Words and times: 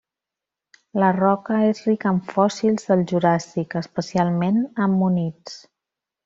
La 1.01 1.09
roca 1.17 1.57
és 1.65 1.81
rica 1.89 2.13
en 2.13 2.17
fòssils 2.31 2.87
del 2.87 3.05
Juràssic, 3.11 3.77
especialment 3.83 4.59
ammonits. 4.87 5.61